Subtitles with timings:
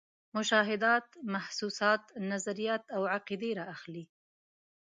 [0.37, 4.03] مشاهدات، محسوسات، نظریات او عقیدې را اخلي.